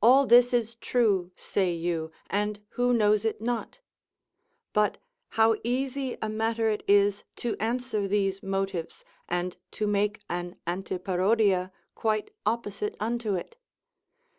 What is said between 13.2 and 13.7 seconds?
it?